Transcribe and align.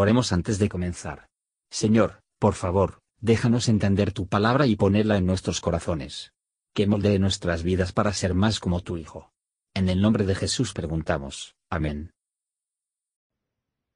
Oremos 0.00 0.32
antes 0.32 0.58
de 0.58 0.70
comenzar. 0.70 1.28
Señor, 1.70 2.22
por 2.38 2.54
favor, 2.54 3.00
déjanos 3.20 3.68
entender 3.68 4.12
tu 4.12 4.26
palabra 4.28 4.64
y 4.64 4.74
ponerla 4.74 5.18
en 5.18 5.26
nuestros 5.26 5.60
corazones. 5.60 6.32
Que 6.72 6.86
moldee 6.86 7.18
nuestras 7.18 7.62
vidas 7.62 7.92
para 7.92 8.14
ser 8.14 8.32
más 8.32 8.60
como 8.60 8.80
tu 8.80 8.96
Hijo. 8.96 9.30
En 9.74 9.90
el 9.90 10.00
nombre 10.00 10.24
de 10.24 10.34
Jesús 10.34 10.72
preguntamos. 10.72 11.54
Amén. 11.68 12.12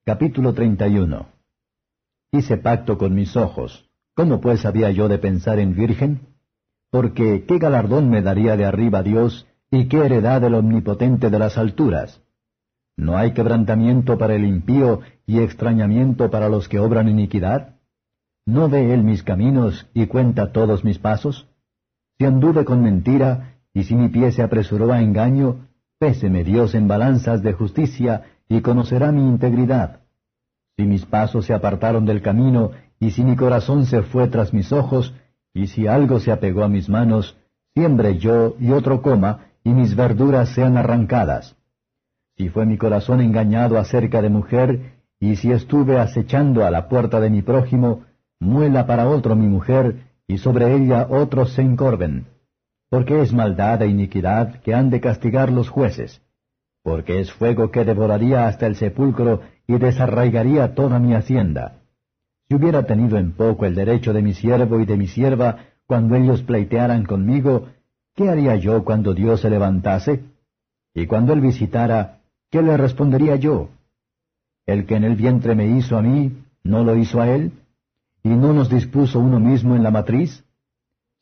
Capítulo 0.05 0.53
31 0.53 1.27
Hice 2.33 2.59
pacto 2.59 2.99
con 2.99 3.15
mis 3.15 3.35
ojos. 3.35 3.89
¿Cómo 4.15 4.43
pues 4.43 4.67
había 4.67 4.91
yo 4.91 5.09
de 5.09 5.17
pensar 5.17 5.59
en 5.59 5.75
virgen? 5.75 6.37
Porque 6.91 7.47
¿qué 7.49 7.57
galardón 7.57 8.11
me 8.11 8.21
daría 8.21 8.59
de 8.59 8.67
arriba 8.67 9.03
Dios 9.03 9.47
y 9.71 9.89
qué 9.89 10.05
heredad 10.05 10.43
del 10.43 10.53
omnipotente 10.53 11.31
de 11.31 11.39
las 11.39 11.57
alturas? 11.57 12.21
¿No 12.97 13.17
hay 13.17 13.33
quebrantamiento 13.33 14.19
para 14.19 14.35
el 14.35 14.45
impío 14.45 15.01
y 15.27 15.41
extrañamiento 15.41 16.31
para 16.31 16.49
los 16.49 16.69
que 16.69 16.79
obran 16.79 17.09
iniquidad? 17.09 17.77
¿No 18.47 18.69
ve 18.69 18.93
él 18.93 19.03
mis 19.03 19.23
caminos 19.23 19.89
y 19.95 20.07
cuenta 20.07 20.53
todos 20.53 20.85
mis 20.85 20.99
pasos? 20.99 21.49
Si 22.19 22.25
anduve 22.25 22.65
con 22.65 22.83
mentira, 22.83 23.57
y 23.73 23.85
si 23.85 23.97
mi 23.97 24.09
pie 24.09 24.31
se 24.31 24.43
apresuró 24.43 24.93
a 24.93 25.03
engaño, 25.03 25.67
péseme 25.99 26.45
Dios 26.45 26.75
en 26.75 26.87
balanzas 26.87 27.43
de 27.43 27.53
justicia, 27.53 28.25
y 28.49 28.61
conocerá 28.61 29.11
mi 29.11 29.23
integridad. 29.23 30.01
Si 30.77 30.85
mis 30.85 31.05
pasos 31.07 31.47
se 31.47 31.55
apartaron 31.55 32.05
del 32.05 32.23
camino, 32.23 32.73
y 33.01 33.11
si 33.11 33.25
mi 33.25 33.35
corazón 33.35 33.87
se 33.87 34.03
fue 34.03 34.29
tras 34.29 34.53
mis 34.53 34.71
ojos, 34.73 35.15
y 35.53 35.67
si 35.69 35.87
algo 35.87 36.21
se 36.21 36.31
apegó 36.31 36.63
a 36.63 36.69
mis 36.69 36.89
manos, 36.89 37.37
siembre 37.75 38.19
yo 38.19 38.55
y 38.61 38.71
otro 38.71 39.03
coma, 39.03 39.47
y 39.65 39.71
mis 39.71 39.97
verduras 39.97 40.51
sean 40.51 40.77
arrancadas. 40.77 41.57
Si 42.37 42.49
fue 42.49 42.67
mi 42.67 42.77
corazón 42.77 43.21
engañado 43.21 43.79
acerca 43.79 44.21
de 44.21 44.29
mujer, 44.29 44.95
y 45.21 45.37
si 45.37 45.53
estuve 45.53 45.99
acechando 45.99 46.65
a 46.65 46.71
la 46.71 46.89
puerta 46.89 47.21
de 47.21 47.31
mi 47.31 47.43
prójimo, 47.43 48.05
muela 48.41 48.87
para 48.87 49.09
otro 49.09 49.37
mi 49.37 49.47
mujer, 49.47 50.05
y 50.27 50.39
sobre 50.39 50.75
ella 50.75 51.07
otros 51.09 51.53
se 51.53 51.63
encorven. 51.63 52.27
Porque 52.91 53.23
es 53.23 53.33
maldad 53.33 53.83
e 53.83 53.87
iniquidad 53.87 54.61
que 54.63 54.75
han 54.75 54.91
de 54.91 55.01
castigar 55.01 55.51
los 55.51 55.69
jueces. 55.69 56.23
Porque 56.83 57.21
es 57.21 57.33
fuego 57.33 57.71
que 57.71 57.85
devoraría 57.85 58.47
hasta 58.47 58.67
el 58.67 58.77
sepulcro 58.77 59.41
y 59.67 59.79
desarraigaría 59.79 60.75
toda 60.75 60.99
mi 60.99 61.15
hacienda. 61.15 61.81
Si 62.49 62.55
hubiera 62.55 62.85
tenido 62.85 63.17
en 63.17 63.33
poco 63.33 63.65
el 63.65 63.75
derecho 63.75 64.13
de 64.13 64.23
mi 64.23 64.35
siervo 64.35 64.81
y 64.81 64.85
de 64.85 64.97
mi 64.97 65.07
sierva 65.07 65.59
cuando 65.87 66.15
ellos 66.15 66.43
pleitearan 66.43 67.05
conmigo, 67.05 67.69
¿qué 68.15 68.29
haría 68.29 68.57
yo 68.57 68.85
cuando 68.85 69.15
Dios 69.15 69.41
se 69.41 69.51
levantase? 69.51 70.25
Y 70.95 71.07
cuando 71.07 71.33
él 71.33 71.41
visitara, 71.41 72.21
¿qué 72.55 72.63
le 72.63 72.77
respondería 72.77 73.35
yo? 73.35 73.71
El 74.65 74.87
que 74.87 74.95
en 74.95 75.03
el 75.03 75.17
vientre 75.17 75.57
me 75.57 75.67
hizo 75.67 75.99
a 75.99 76.03
mí, 76.03 76.45
¿no 76.63 76.85
lo 76.85 76.95
hizo 76.95 77.21
a 77.21 77.29
él? 77.29 77.51
¿Y 78.23 78.29
no 78.29 78.53
nos 78.53 78.71
dispuso 78.71 79.19
uno 79.19 79.41
mismo 79.41 79.75
en 79.75 79.83
la 79.83 79.91
matriz? 79.91 80.45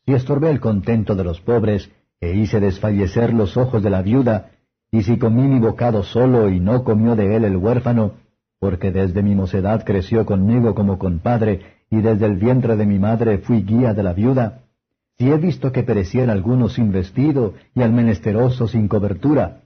Si 0.04 0.12
estorbé 0.12 0.50
el 0.50 0.60
contento 0.60 1.14
de 1.14 1.24
los 1.24 1.40
pobres, 1.40 1.90
e 2.20 2.34
hice 2.34 2.60
desfallecer 2.60 3.32
los 3.32 3.56
ojos 3.56 3.82
de 3.82 3.88
la 3.88 4.02
viuda, 4.02 4.50
y 4.90 5.04
si 5.04 5.16
comí 5.18 5.48
mi 5.48 5.58
bocado 5.58 6.02
solo 6.02 6.50
y 6.50 6.60
no 6.60 6.84
comió 6.84 7.16
de 7.16 7.34
él 7.34 7.46
el 7.46 7.56
huérfano, 7.56 8.12
porque 8.60 8.90
desde 8.90 9.22
mi 9.22 9.34
mocedad 9.34 9.86
creció 9.86 10.26
conmigo 10.26 10.74
como 10.74 10.98
compadre, 10.98 11.62
y 11.88 12.02
desde 12.02 12.26
el 12.26 12.36
vientre 12.36 12.76
de 12.76 12.84
mi 12.84 12.98
madre 12.98 13.38
fui 13.38 13.62
guía 13.62 13.94
de 13.94 14.02
la 14.02 14.12
viuda, 14.12 14.64
si 15.16 15.30
he 15.30 15.38
visto 15.38 15.72
que 15.72 15.82
pereciera 15.82 16.34
alguno 16.34 16.68
sin 16.68 16.92
vestido 16.92 17.54
y 17.74 17.80
al 17.80 17.90
menesteroso 17.90 18.68
sin 18.68 18.86
cobertura, 18.86 19.61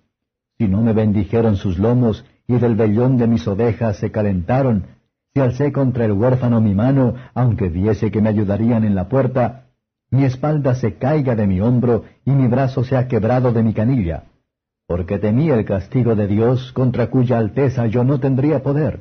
si 0.58 0.68
no 0.68 0.82
me 0.82 0.92
bendijeron 0.92 1.56
sus 1.56 1.78
lomos, 1.78 2.24
y 2.48 2.56
del 2.56 2.76
vellón 2.76 3.16
de 3.16 3.26
mis 3.26 3.46
ovejas 3.46 3.98
se 3.98 4.10
calentaron, 4.10 4.86
si 5.34 5.40
alcé 5.40 5.70
contra 5.70 6.04
el 6.06 6.12
huérfano 6.12 6.60
mi 6.60 6.74
mano, 6.74 7.14
aunque 7.34 7.68
viese 7.68 8.10
que 8.10 8.22
me 8.22 8.30
ayudarían 8.30 8.84
en 8.84 8.94
la 8.94 9.08
puerta, 9.08 9.66
mi 10.10 10.24
espalda 10.24 10.74
se 10.74 10.94
caiga 10.94 11.34
de 11.34 11.46
mi 11.46 11.60
hombro, 11.60 12.04
y 12.24 12.30
mi 12.30 12.46
brazo 12.46 12.84
se 12.84 12.96
ha 12.96 13.06
quebrado 13.06 13.52
de 13.52 13.62
mi 13.62 13.74
canilla, 13.74 14.24
porque 14.86 15.18
temí 15.18 15.50
el 15.50 15.64
castigo 15.64 16.14
de 16.14 16.27
Dios, 16.27 16.72
contra 16.72 17.08
cuya 17.08 17.39
alteza 17.39 17.86
yo 17.86 18.05
no 18.05 18.18
tendría 18.18 18.62
poder. 18.62 19.00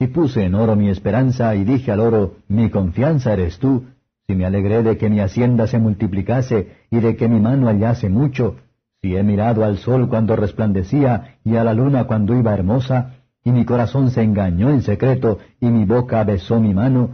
Si 0.00 0.06
puse 0.06 0.44
en 0.44 0.54
oro 0.54 0.74
mi 0.76 0.88
esperanza, 0.88 1.54
y 1.54 1.64
dije 1.64 1.92
al 1.92 2.00
oro, 2.00 2.36
mi 2.48 2.70
confianza 2.70 3.32
eres 3.32 3.58
tú, 3.58 3.84
si 4.26 4.34
me 4.34 4.44
alegré 4.44 4.82
de 4.82 4.96
que 4.96 5.08
mi 5.08 5.20
hacienda 5.20 5.66
se 5.66 5.78
multiplicase, 5.78 6.72
y 6.90 7.00
de 7.00 7.16
que 7.16 7.28
mi 7.28 7.40
mano 7.40 7.66
hallase 7.66 8.08
mucho, 8.08 8.56
si 9.00 9.16
he 9.16 9.22
mirado 9.22 9.64
al 9.64 9.78
sol 9.78 10.08
cuando 10.08 10.34
resplandecía 10.34 11.38
y 11.44 11.56
a 11.56 11.64
la 11.64 11.74
luna 11.74 12.04
cuando 12.04 12.36
iba 12.36 12.52
hermosa, 12.52 13.14
y 13.44 13.52
mi 13.52 13.64
corazón 13.64 14.10
se 14.10 14.22
engañó 14.22 14.70
en 14.70 14.82
secreto 14.82 15.38
y 15.60 15.66
mi 15.66 15.84
boca 15.84 16.22
besó 16.24 16.60
mi 16.60 16.74
mano, 16.74 17.10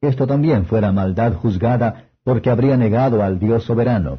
esto 0.00 0.26
también 0.26 0.66
fuera 0.66 0.92
maldad 0.92 1.34
juzgada, 1.34 2.10
porque 2.22 2.50
habría 2.50 2.76
negado 2.76 3.22
al 3.22 3.38
Dios 3.38 3.64
soberano. 3.64 4.18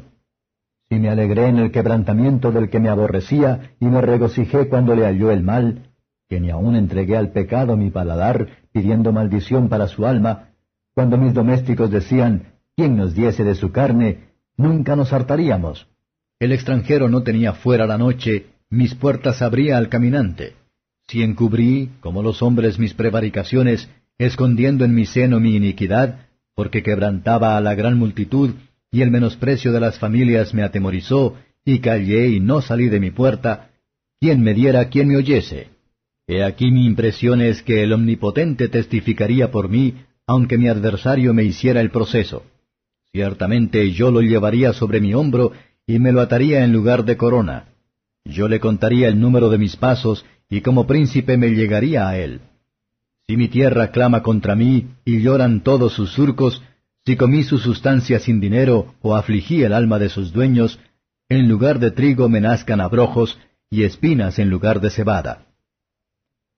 Si 0.88 0.98
me 0.98 1.08
alegré 1.08 1.48
en 1.48 1.58
el 1.58 1.72
quebrantamiento 1.72 2.52
del 2.52 2.70
que 2.70 2.78
me 2.78 2.88
aborrecía, 2.88 3.72
y 3.80 3.86
me 3.86 4.00
regocijé 4.00 4.68
cuando 4.68 4.94
le 4.94 5.04
halló 5.04 5.30
el 5.30 5.42
mal, 5.42 5.90
que 6.28 6.40
ni 6.40 6.50
aun 6.50 6.76
entregué 6.76 7.16
al 7.16 7.30
pecado 7.30 7.76
mi 7.76 7.90
paladar, 7.90 8.48
pidiendo 8.72 9.12
maldición 9.12 9.68
para 9.68 9.88
su 9.88 10.06
alma, 10.06 10.50
cuando 10.94 11.16
mis 11.16 11.34
domésticos 11.34 11.90
decían, 11.90 12.52
¿quién 12.76 12.96
nos 12.96 13.14
diese 13.14 13.42
de 13.42 13.54
su 13.54 13.72
carne? 13.72 14.32
Nunca 14.56 14.96
nos 14.96 15.12
hartaríamos. 15.12 15.88
El 16.38 16.52
extranjero 16.52 17.08
no 17.08 17.22
tenía 17.22 17.54
fuera 17.54 17.86
la 17.86 17.96
noche, 17.96 18.46
mis 18.68 18.94
puertas 18.94 19.40
abría 19.40 19.78
al 19.78 19.88
caminante. 19.88 20.54
Si 21.08 21.22
encubrí, 21.22 21.90
como 22.00 22.22
los 22.22 22.42
hombres, 22.42 22.78
mis 22.78 22.92
prevaricaciones, 22.92 23.88
escondiendo 24.18 24.84
en 24.84 24.94
mi 24.94 25.06
seno 25.06 25.40
mi 25.40 25.56
iniquidad, 25.56 26.26
porque 26.54 26.82
quebrantaba 26.82 27.56
a 27.56 27.60
la 27.60 27.74
gran 27.74 27.96
multitud, 27.96 28.54
y 28.90 29.02
el 29.02 29.10
menosprecio 29.10 29.72
de 29.72 29.80
las 29.80 29.98
familias 29.98 30.52
me 30.52 30.62
atemorizó, 30.62 31.36
y 31.64 31.78
callé 31.80 32.28
y 32.28 32.40
no 32.40 32.60
salí 32.60 32.88
de 32.88 33.00
mi 33.00 33.10
puerta, 33.10 33.70
¿quién 34.20 34.42
me 34.42 34.54
diera 34.54 34.88
quien 34.88 35.08
me 35.08 35.16
oyese? 35.16 35.68
He 36.26 36.42
aquí 36.42 36.70
mi 36.70 36.86
impresión 36.86 37.40
es 37.40 37.62
que 37.62 37.82
el 37.82 37.92
Omnipotente 37.92 38.68
testificaría 38.68 39.50
por 39.50 39.68
mí, 39.68 39.94
aunque 40.26 40.58
mi 40.58 40.68
adversario 40.68 41.32
me 41.32 41.44
hiciera 41.44 41.80
el 41.80 41.90
proceso. 41.90 42.44
Ciertamente 43.12 43.92
yo 43.92 44.10
lo 44.10 44.20
llevaría 44.20 44.72
sobre 44.72 45.00
mi 45.00 45.14
hombro, 45.14 45.52
y 45.86 45.98
me 45.98 46.12
lo 46.12 46.20
ataría 46.20 46.64
en 46.64 46.72
lugar 46.72 47.04
de 47.04 47.16
corona. 47.16 47.68
Yo 48.24 48.48
le 48.48 48.58
contaría 48.58 49.08
el 49.08 49.20
número 49.20 49.50
de 49.50 49.58
mis 49.58 49.76
pasos, 49.76 50.24
y 50.48 50.60
como 50.60 50.86
príncipe 50.86 51.36
me 51.36 51.50
llegaría 51.50 52.08
a 52.08 52.18
él. 52.18 52.40
Si 53.28 53.36
mi 53.36 53.48
tierra 53.48 53.90
clama 53.90 54.22
contra 54.22 54.56
mí, 54.56 54.88
y 55.04 55.20
lloran 55.20 55.62
todos 55.62 55.92
sus 55.92 56.10
surcos, 56.12 56.62
si 57.04 57.16
comí 57.16 57.44
su 57.44 57.58
sustancia 57.58 58.18
sin 58.18 58.40
dinero, 58.40 58.94
o 59.00 59.14
afligí 59.14 59.62
el 59.62 59.72
alma 59.72 59.98
de 59.98 60.08
sus 60.08 60.32
dueños, 60.32 60.80
en 61.28 61.48
lugar 61.48 61.78
de 61.78 61.92
trigo 61.92 62.28
me 62.28 62.40
nazcan 62.40 62.80
abrojos, 62.80 63.38
y 63.70 63.84
espinas 63.84 64.38
en 64.38 64.50
lugar 64.50 64.80
de 64.80 64.90
cebada. 64.90 65.46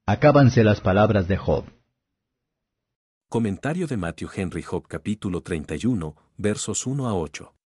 Acábanse 0.06 0.64
las 0.64 0.80
palabras 0.80 1.28
de 1.28 1.36
Job. 1.36 1.64
Comentario 3.28 3.86
de 3.86 3.98
Matthew 3.98 4.30
Henry 4.34 4.62
Job 4.62 4.86
capítulo 4.88 5.42
31, 5.42 6.16
versos 6.38 6.86
1 6.86 7.08
a 7.08 7.14
8. 7.14 7.57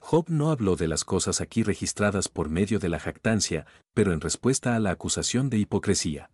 Job 0.00 0.26
no 0.28 0.50
habló 0.50 0.76
de 0.76 0.88
las 0.88 1.04
cosas 1.04 1.40
aquí 1.40 1.62
registradas 1.62 2.28
por 2.28 2.48
medio 2.48 2.78
de 2.78 2.88
la 2.88 2.98
jactancia, 2.98 3.66
pero 3.94 4.12
en 4.12 4.20
respuesta 4.20 4.74
a 4.74 4.78
la 4.78 4.90
acusación 4.90 5.50
de 5.50 5.58
hipocresía. 5.58 6.30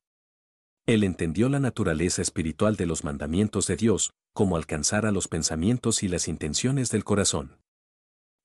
Él 0.86 1.02
entendió 1.02 1.48
la 1.48 1.60
naturaleza 1.60 2.20
espiritual 2.20 2.76
de 2.76 2.86
los 2.86 3.04
mandamientos 3.04 3.66
de 3.66 3.76
Dios, 3.76 4.12
como 4.34 4.56
alcanzar 4.56 5.06
a 5.06 5.12
los 5.12 5.28
pensamientos 5.28 6.02
y 6.02 6.08
las 6.08 6.28
intenciones 6.28 6.90
del 6.90 7.04
corazón. 7.04 7.58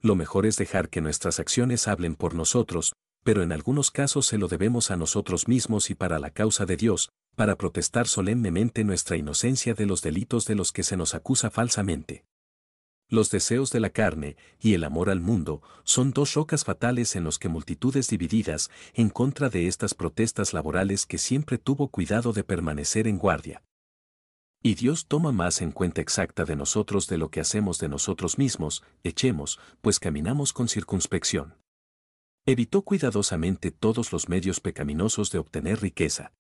Lo 0.02 0.16
mejor 0.16 0.46
es 0.46 0.56
dejar 0.56 0.90
que 0.90 1.02
nuestras 1.02 1.40
acciones 1.40 1.88
hablen 1.88 2.16
por 2.16 2.34
nosotros, 2.34 2.94
pero 3.24 3.44
en 3.44 3.52
algunos 3.52 3.92
casos 3.92 4.26
se 4.26 4.38
lo 4.38 4.48
debemos 4.48 4.92
a 4.92 4.96
nosotros 4.96 5.50
mismos 5.50 5.90
y 5.90 5.96
para 5.96 6.20
la 6.20 6.30
causa 6.30 6.66
de 6.66 6.78
Dios, 6.78 7.10
para 7.36 7.58
protestar 7.58 8.08
solemnemente 8.08 8.86
nuestra 8.86 9.18
inocencia 9.18 9.74
de 9.74 9.86
los 9.86 10.02
delitos 10.02 10.46
de 10.46 10.56
los 10.56 10.72
que 10.72 10.84
se 10.84 10.96
nos 10.96 11.16
acusa 11.16 11.50
falsamente. 11.50 12.24
Los 13.12 13.32
deseos 13.32 13.72
de 13.72 13.80
la 13.80 13.90
carne 13.90 14.38
y 14.60 14.76
el 14.76 14.84
amor 14.84 15.10
al 15.10 15.20
mundo 15.20 15.64
son 15.84 16.12
dos 16.12 16.36
rocas 16.36 16.64
fatales 16.64 17.16
en 17.16 17.24
los 17.24 17.40
que 17.40 17.50
multitudes 17.50 18.08
divididas 18.08 18.70
en 18.94 19.10
contra 19.10 19.50
de 19.50 19.68
estas 19.68 19.96
protestas 19.96 20.54
laborales 20.54 21.08
que 21.08 21.18
siempre 21.18 21.58
tuvo 21.58 21.88
cuidado 21.88 22.34
de 22.34 22.44
permanecer 22.44 23.08
en 23.08 23.18
guardia. 23.18 23.64
Y 24.62 24.76
Dios 24.76 25.08
toma 25.08 25.32
más 25.32 25.62
en 25.62 25.72
cuenta 25.72 26.02
exacta 26.02 26.46
de 26.46 26.56
nosotros 26.56 27.08
de 27.08 27.18
lo 27.18 27.32
que 27.32 27.40
hacemos 27.40 27.80
de 27.80 27.90
nosotros 27.90 28.38
mismos, 28.38 28.84
echemos, 29.04 29.60
pues 29.82 30.00
caminamos 30.00 30.54
con 30.54 30.68
circunspección. 30.68 31.56
Evitó 32.46 32.84
cuidadosamente 32.84 33.72
todos 33.72 34.12
los 34.12 34.30
medios 34.30 34.60
pecaminosos 34.60 35.32
de 35.32 35.40
obtener 35.40 35.82
riqueza. 35.82 36.34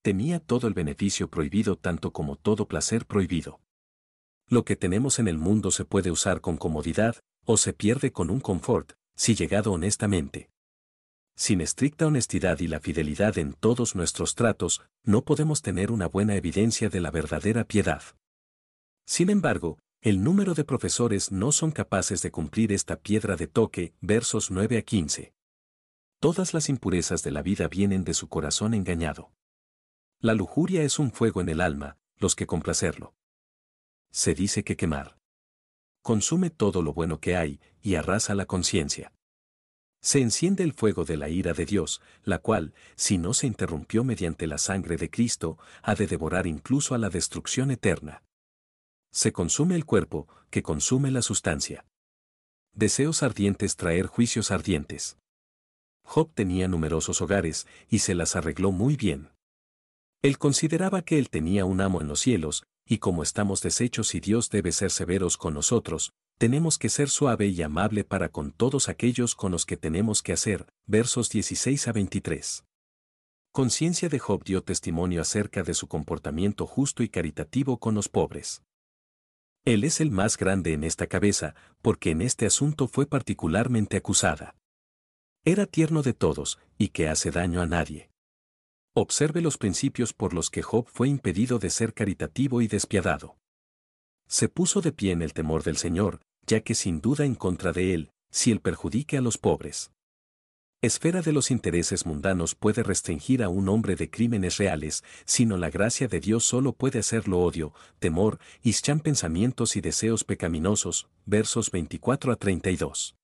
Temía 0.00 0.40
todo 0.40 0.68
el 0.68 0.74
beneficio 0.74 1.28
prohibido 1.28 1.76
tanto 1.76 2.12
como 2.12 2.36
todo 2.36 2.66
placer 2.66 3.04
prohibido. 3.04 3.60
Lo 4.52 4.66
que 4.66 4.76
tenemos 4.76 5.18
en 5.18 5.28
el 5.28 5.38
mundo 5.38 5.70
se 5.70 5.86
puede 5.86 6.10
usar 6.10 6.42
con 6.42 6.58
comodidad, 6.58 7.16
o 7.46 7.56
se 7.56 7.72
pierde 7.72 8.12
con 8.12 8.28
un 8.28 8.38
confort, 8.38 8.92
si 9.16 9.34
llegado 9.34 9.72
honestamente. 9.72 10.50
Sin 11.34 11.62
estricta 11.62 12.06
honestidad 12.06 12.60
y 12.60 12.66
la 12.66 12.78
fidelidad 12.78 13.38
en 13.38 13.54
todos 13.54 13.94
nuestros 13.94 14.34
tratos, 14.34 14.82
no 15.04 15.24
podemos 15.24 15.62
tener 15.62 15.90
una 15.90 16.06
buena 16.06 16.34
evidencia 16.36 16.90
de 16.90 17.00
la 17.00 17.10
verdadera 17.10 17.64
piedad. 17.64 18.02
Sin 19.06 19.30
embargo, 19.30 19.78
el 20.02 20.22
número 20.22 20.52
de 20.52 20.64
profesores 20.64 21.32
no 21.32 21.50
son 21.50 21.70
capaces 21.70 22.20
de 22.20 22.30
cumplir 22.30 22.74
esta 22.74 22.96
piedra 22.96 23.36
de 23.36 23.46
toque, 23.46 23.94
versos 24.02 24.50
9 24.50 24.76
a 24.76 24.82
15. 24.82 25.32
Todas 26.20 26.52
las 26.52 26.68
impurezas 26.68 27.22
de 27.22 27.30
la 27.30 27.40
vida 27.40 27.68
vienen 27.68 28.04
de 28.04 28.12
su 28.12 28.28
corazón 28.28 28.74
engañado. 28.74 29.32
La 30.20 30.34
lujuria 30.34 30.82
es 30.82 30.98
un 30.98 31.10
fuego 31.10 31.40
en 31.40 31.48
el 31.48 31.62
alma, 31.62 31.96
los 32.18 32.36
que 32.36 32.46
complacerlo. 32.46 33.14
Se 34.12 34.34
dice 34.34 34.62
que 34.62 34.76
quemar. 34.76 35.18
Consume 36.02 36.50
todo 36.50 36.82
lo 36.82 36.92
bueno 36.92 37.18
que 37.18 37.36
hay, 37.36 37.60
y 37.80 37.96
arrasa 37.96 38.34
la 38.34 38.46
conciencia 38.46 39.12
se 40.02 40.20
enciende 40.20 40.64
el 40.64 40.72
fuego 40.72 41.04
de 41.04 41.16
la 41.16 41.28
ira 41.28 41.54
de 41.54 41.64
Dios, 41.64 42.02
la 42.24 42.40
cual, 42.40 42.74
si 42.96 43.18
no 43.18 43.34
se 43.34 43.46
interrumpió 43.46 44.02
mediante 44.02 44.48
la 44.48 44.58
sangre 44.58 44.96
de 44.96 45.08
Cristo, 45.08 45.58
ha 45.82 45.94
de 45.94 46.08
devorar 46.08 46.48
incluso 46.48 46.96
a 46.96 46.98
la 46.98 47.08
destrucción 47.08 47.70
eterna. 47.70 48.24
Se 49.12 49.32
consume 49.32 49.76
el 49.76 49.86
cuerpo, 49.86 50.26
que 50.50 50.64
consume 50.64 51.12
la 51.12 51.22
sustancia. 51.22 51.86
Deseos 52.74 53.22
ardientes 53.22 53.76
traer 53.76 54.06
juicios 54.06 54.50
ardientes. 54.50 55.18
Job 56.02 56.32
tenía 56.34 56.66
numerosos 56.66 57.22
hogares, 57.22 57.68
y 57.88 58.00
se 58.00 58.16
las 58.16 58.34
arregló 58.34 58.72
muy 58.72 58.96
bien. 58.96 59.30
Él 60.20 60.36
consideraba 60.36 61.02
que 61.02 61.18
él 61.18 61.30
tenía 61.30 61.64
un 61.64 61.80
amo 61.80 62.00
en 62.00 62.08
los 62.08 62.18
cielos, 62.18 62.64
y 62.86 62.98
como 62.98 63.22
estamos 63.22 63.62
deshechos 63.62 64.14
y 64.14 64.20
Dios 64.20 64.50
debe 64.50 64.72
ser 64.72 64.90
severos 64.90 65.36
con 65.36 65.54
nosotros, 65.54 66.12
tenemos 66.38 66.78
que 66.78 66.88
ser 66.88 67.08
suave 67.08 67.46
y 67.46 67.62
amable 67.62 68.04
para 68.04 68.28
con 68.28 68.52
todos 68.52 68.88
aquellos 68.88 69.34
con 69.34 69.52
los 69.52 69.64
que 69.64 69.76
tenemos 69.76 70.22
que 70.22 70.32
hacer. 70.32 70.66
Versos 70.86 71.30
16 71.30 71.88
a 71.88 71.92
23. 71.92 72.64
Conciencia 73.52 74.08
de 74.08 74.18
Job 74.18 74.42
dio 74.44 74.62
testimonio 74.62 75.20
acerca 75.20 75.62
de 75.62 75.74
su 75.74 75.86
comportamiento 75.86 76.66
justo 76.66 77.02
y 77.02 77.08
caritativo 77.08 77.78
con 77.78 77.94
los 77.94 78.08
pobres. 78.08 78.62
Él 79.64 79.84
es 79.84 80.00
el 80.00 80.10
más 80.10 80.36
grande 80.36 80.72
en 80.72 80.82
esta 80.82 81.06
cabeza, 81.06 81.54
porque 81.82 82.10
en 82.10 82.22
este 82.22 82.46
asunto 82.46 82.88
fue 82.88 83.06
particularmente 83.06 83.96
acusada. 83.96 84.56
Era 85.44 85.66
tierno 85.66 86.02
de 86.02 86.14
todos, 86.14 86.58
y 86.78 86.88
que 86.88 87.08
hace 87.08 87.30
daño 87.30 87.60
a 87.60 87.66
nadie. 87.66 88.11
Observe 88.94 89.40
los 89.40 89.56
principios 89.56 90.12
por 90.12 90.34
los 90.34 90.50
que 90.50 90.60
Job 90.60 90.86
fue 90.86 91.08
impedido 91.08 91.58
de 91.58 91.70
ser 91.70 91.94
caritativo 91.94 92.60
y 92.60 92.68
despiadado. 92.68 93.38
Se 94.28 94.50
puso 94.50 94.82
de 94.82 94.92
pie 94.92 95.12
en 95.12 95.22
el 95.22 95.32
temor 95.32 95.62
del 95.62 95.78
Señor, 95.78 96.20
ya 96.46 96.60
que 96.60 96.74
sin 96.74 97.00
duda 97.00 97.24
en 97.24 97.34
contra 97.34 97.72
de 97.72 97.94
él, 97.94 98.10
si 98.30 98.50
él 98.50 98.60
perjudique 98.60 99.16
a 99.16 99.22
los 99.22 99.38
pobres. 99.38 99.92
Esfera 100.82 101.22
de 101.22 101.32
los 101.32 101.50
intereses 101.50 102.04
mundanos 102.04 102.54
puede 102.54 102.82
restringir 102.82 103.42
a 103.42 103.48
un 103.48 103.70
hombre 103.70 103.96
de 103.96 104.10
crímenes 104.10 104.58
reales, 104.58 105.04
sino 105.24 105.56
la 105.56 105.70
gracia 105.70 106.06
de 106.06 106.20
Dios 106.20 106.44
solo 106.44 106.74
puede 106.74 106.98
hacerlo 106.98 107.38
odio, 107.38 107.72
temor, 107.98 108.40
ischan 108.62 109.00
pensamientos 109.00 109.74
y 109.76 109.80
deseos 109.80 110.24
pecaminosos, 110.24 111.08
versos 111.24 111.70
24 111.70 112.30
a 112.30 112.36
32. 112.36 113.16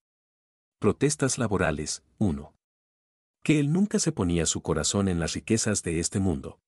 Protestas 0.79 1.37
laborales, 1.37 2.05
1. 2.17 2.58
Que 3.49 3.61
él 3.61 3.73
nunca 3.73 3.99
se 3.99 4.13
ponía 4.13 4.45
su 4.45 4.61
corazón 4.61 5.09
en 5.09 5.21
las 5.21 5.33
riquezas 5.33 5.83
de 5.83 6.01
este 6.01 6.21
mundo. 6.21 6.61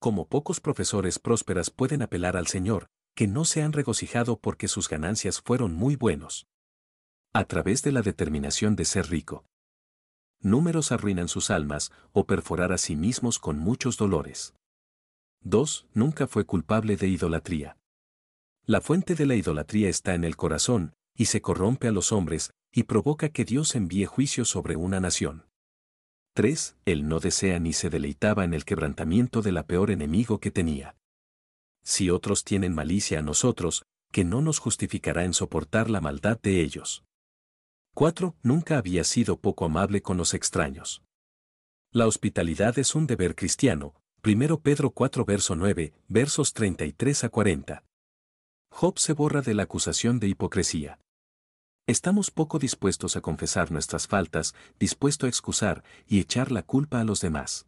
Como 0.00 0.26
pocos 0.26 0.58
profesores 0.58 1.20
prósperas 1.20 1.70
pueden 1.70 2.02
apelar 2.02 2.36
al 2.36 2.48
Señor, 2.48 2.88
que 3.14 3.28
no 3.28 3.44
se 3.44 3.62
han 3.62 3.72
regocijado 3.72 4.36
porque 4.36 4.66
sus 4.66 4.88
ganancias 4.88 5.40
fueron 5.40 5.74
muy 5.74 5.94
buenos. 5.94 6.48
A 7.32 7.44
través 7.44 7.84
de 7.84 7.92
la 7.92 8.02
determinación 8.02 8.74
de 8.74 8.84
ser 8.84 9.10
rico. 9.10 9.44
Números 10.40 10.90
arruinan 10.90 11.28
sus 11.28 11.50
almas 11.50 11.92
o 12.10 12.26
perforar 12.26 12.72
a 12.72 12.78
sí 12.78 12.96
mismos 12.96 13.38
con 13.38 13.60
muchos 13.60 13.96
dolores. 13.96 14.56
2. 15.42 15.86
Nunca 15.94 16.26
fue 16.26 16.44
culpable 16.44 16.96
de 16.96 17.06
idolatría. 17.06 17.76
La 18.64 18.80
fuente 18.80 19.14
de 19.14 19.26
la 19.26 19.36
idolatría 19.36 19.88
está 19.88 20.16
en 20.16 20.24
el 20.24 20.34
corazón, 20.34 20.94
y 21.14 21.26
se 21.26 21.40
corrompe 21.40 21.86
a 21.86 21.92
los 21.92 22.10
hombres, 22.10 22.50
y 22.72 22.82
provoca 22.82 23.28
que 23.28 23.44
Dios 23.44 23.76
envíe 23.76 24.06
juicio 24.06 24.44
sobre 24.44 24.74
una 24.74 24.98
nación. 24.98 25.46
3. 26.34 26.76
Él 26.86 27.08
no 27.08 27.20
desea 27.20 27.58
ni 27.58 27.72
se 27.72 27.90
deleitaba 27.90 28.44
en 28.44 28.54
el 28.54 28.64
quebrantamiento 28.64 29.42
de 29.42 29.52
la 29.52 29.66
peor 29.66 29.90
enemigo 29.90 30.38
que 30.40 30.50
tenía 30.50 30.96
si 31.82 32.10
otros 32.10 32.44
tienen 32.44 32.74
malicia 32.74 33.18
a 33.18 33.22
nosotros, 33.22 33.84
que 34.12 34.24
no 34.24 34.40
nos 34.40 34.58
justificará 34.58 35.24
en 35.24 35.34
soportar 35.34 35.90
la 35.90 36.00
maldad 36.00 36.38
de 36.40 36.60
ellos. 36.60 37.04
4. 37.94 38.36
Nunca 38.42 38.78
había 38.78 39.04
sido 39.04 39.38
poco 39.38 39.64
amable 39.64 40.00
con 40.00 40.16
los 40.16 40.34
extraños. 40.34 41.02
La 41.90 42.06
hospitalidad 42.06 42.78
es 42.78 42.94
un 42.94 43.06
deber 43.06 43.34
cristiano. 43.34 43.94
1 44.24 44.60
Pedro 44.60 44.90
4 44.90 45.24
verso 45.24 45.56
9, 45.56 45.92
versos 46.08 46.52
33 46.54 47.24
a 47.24 47.28
40. 47.28 47.84
Job 48.70 48.98
se 48.98 49.12
borra 49.12 49.42
de 49.42 49.54
la 49.54 49.64
acusación 49.64 50.20
de 50.20 50.28
hipocresía. 50.28 50.98
Estamos 51.92 52.30
poco 52.30 52.58
dispuestos 52.58 53.16
a 53.16 53.20
confesar 53.20 53.70
nuestras 53.70 54.08
faltas, 54.08 54.54
dispuesto 54.80 55.26
a 55.26 55.28
excusar 55.28 55.84
y 56.08 56.20
echar 56.20 56.50
la 56.50 56.62
culpa 56.62 57.02
a 57.02 57.04
los 57.04 57.20
demás. 57.20 57.66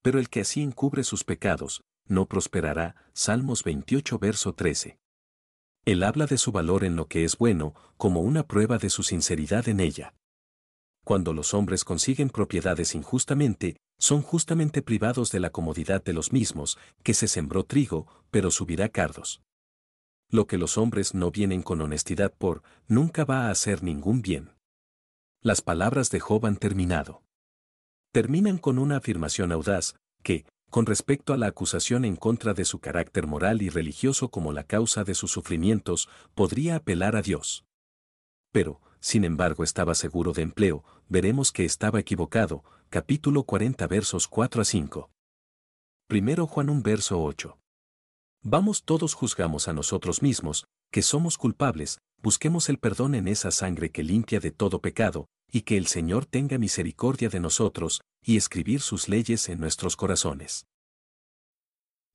Pero 0.00 0.20
el 0.20 0.28
que 0.28 0.42
así 0.42 0.62
encubre 0.62 1.02
sus 1.02 1.24
pecados, 1.24 1.82
no 2.06 2.26
prosperará. 2.26 2.94
Salmos 3.14 3.64
28 3.64 4.20
verso 4.20 4.52
13. 4.52 5.00
Él 5.86 6.04
habla 6.04 6.26
de 6.26 6.38
su 6.38 6.52
valor 6.52 6.84
en 6.84 6.94
lo 6.94 7.08
que 7.08 7.24
es 7.24 7.36
bueno, 7.36 7.74
como 7.96 8.20
una 8.20 8.46
prueba 8.46 8.78
de 8.78 8.90
su 8.90 9.02
sinceridad 9.02 9.68
en 9.68 9.80
ella. 9.80 10.14
Cuando 11.04 11.32
los 11.32 11.52
hombres 11.52 11.82
consiguen 11.82 12.30
propiedades 12.30 12.94
injustamente, 12.94 13.76
son 13.98 14.22
justamente 14.22 14.82
privados 14.82 15.32
de 15.32 15.40
la 15.40 15.50
comodidad 15.50 16.04
de 16.04 16.12
los 16.12 16.32
mismos, 16.32 16.78
que 17.02 17.12
se 17.12 17.26
sembró 17.26 17.64
trigo, 17.64 18.06
pero 18.30 18.52
subirá 18.52 18.88
cardos. 18.88 19.42
Lo 20.28 20.46
que 20.46 20.58
los 20.58 20.76
hombres 20.76 21.14
no 21.14 21.30
vienen 21.30 21.62
con 21.62 21.80
honestidad 21.80 22.32
por, 22.32 22.62
nunca 22.88 23.24
va 23.24 23.46
a 23.46 23.50
hacer 23.50 23.82
ningún 23.82 24.22
bien. 24.22 24.50
Las 25.40 25.62
palabras 25.62 26.10
de 26.10 26.18
Job 26.18 26.46
han 26.46 26.56
terminado. 26.56 27.22
Terminan 28.12 28.58
con 28.58 28.78
una 28.78 28.96
afirmación 28.96 29.52
audaz, 29.52 29.94
que, 30.22 30.44
con 30.70 30.86
respecto 30.86 31.32
a 31.32 31.36
la 31.36 31.46
acusación 31.46 32.04
en 32.04 32.16
contra 32.16 32.54
de 32.54 32.64
su 32.64 32.80
carácter 32.80 33.26
moral 33.26 33.62
y 33.62 33.68
religioso 33.68 34.30
como 34.30 34.52
la 34.52 34.64
causa 34.64 35.04
de 35.04 35.14
sus 35.14 35.30
sufrimientos, 35.30 36.08
podría 36.34 36.76
apelar 36.76 37.14
a 37.14 37.22
Dios. 37.22 37.64
Pero, 38.50 38.80
sin 38.98 39.24
embargo, 39.24 39.62
estaba 39.62 39.94
seguro 39.94 40.32
de 40.32 40.42
empleo, 40.42 40.82
veremos 41.08 41.52
que 41.52 41.64
estaba 41.64 42.00
equivocado, 42.00 42.64
capítulo 42.88 43.44
40 43.44 43.86
versos 43.86 44.26
4 44.26 44.62
a 44.62 44.64
5. 44.64 45.10
Primero 46.08 46.46
Juan 46.46 46.70
1 46.70 46.82
verso 46.82 47.22
8. 47.22 47.58
Vamos 48.48 48.84
todos 48.84 49.14
juzgamos 49.14 49.66
a 49.66 49.72
nosotros 49.72 50.22
mismos, 50.22 50.68
que 50.92 51.02
somos 51.02 51.36
culpables, 51.36 51.98
busquemos 52.22 52.68
el 52.68 52.78
perdón 52.78 53.16
en 53.16 53.26
esa 53.26 53.50
sangre 53.50 53.90
que 53.90 54.04
limpia 54.04 54.38
de 54.38 54.52
todo 54.52 54.80
pecado, 54.80 55.26
y 55.50 55.62
que 55.62 55.76
el 55.76 55.88
Señor 55.88 56.26
tenga 56.26 56.56
misericordia 56.56 57.28
de 57.28 57.40
nosotros, 57.40 58.02
y 58.22 58.36
escribir 58.36 58.82
sus 58.82 59.08
leyes 59.08 59.48
en 59.48 59.58
nuestros 59.58 59.96
corazones. 59.96 60.64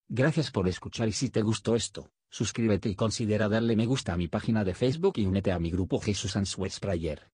Gracias 0.08 0.52
por 0.52 0.70
escuchar 0.70 1.10
y 1.10 1.12
si 1.12 1.30
te 1.30 1.42
gustó 1.42 1.76
esto, 1.76 2.10
suscríbete 2.30 2.88
y 2.88 2.96
considera 2.96 3.50
darle 3.50 3.76
me 3.76 3.86
gusta 3.86 4.14
a 4.14 4.18
mi 4.18 4.30
página 4.30 4.64
de 4.64 4.74
Facebook 4.74 5.16
y 5.18 5.26
únete 5.26 5.52
a 5.52 5.60
mi 5.60 5.70
grupo 5.70 6.00
Jesús 6.00 6.38
Answers 6.38 6.80
Prayer. 6.80 7.30